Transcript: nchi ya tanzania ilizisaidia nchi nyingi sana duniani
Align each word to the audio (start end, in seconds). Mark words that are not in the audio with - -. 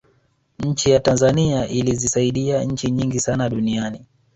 nchi 0.59 0.89
ya 0.91 0.99
tanzania 0.99 1.67
ilizisaidia 1.67 2.63
nchi 2.63 2.91
nyingi 2.91 3.19
sana 3.19 3.49
duniani 3.49 4.05